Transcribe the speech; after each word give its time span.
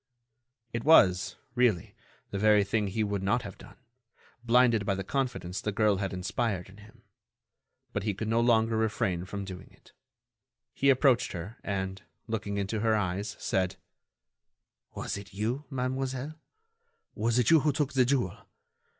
It 0.73 0.83
was, 0.83 1.35
really, 1.53 1.93
the 2.31 2.39
very 2.39 2.63
thing 2.63 2.87
he 2.87 3.03
would 3.03 3.21
not 3.21 3.43
have 3.43 3.59
done, 3.59 3.77
blinded 4.43 4.83
by 4.83 4.95
the 4.95 5.03
confidence 5.03 5.61
the 5.61 5.71
girl 5.71 5.97
had 5.97 6.11
inspired 6.11 6.69
in 6.69 6.77
him. 6.77 7.03
But 7.93 8.01
he 8.01 8.15
could 8.15 8.27
no 8.27 8.39
longer 8.41 8.75
refrain 8.75 9.25
from 9.25 9.45
doing 9.45 9.69
it. 9.69 9.91
He 10.73 10.89
approached 10.89 11.33
her 11.33 11.57
and, 11.63 12.01
looking 12.25 12.57
into 12.57 12.79
her 12.79 12.95
eyes, 12.95 13.37
said: 13.39 13.75
"Was 14.95 15.17
it 15.17 15.35
you, 15.35 15.65
mademoiselle? 15.69 16.33
Was 17.13 17.37
it 17.37 17.51
you 17.51 17.59
who 17.59 17.71
took 17.71 17.93
the 17.93 18.03
jewel? 18.03 18.47